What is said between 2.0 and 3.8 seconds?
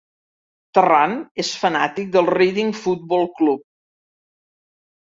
del Reading Football Club.